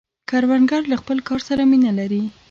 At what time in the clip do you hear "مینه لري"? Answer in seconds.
1.71-2.23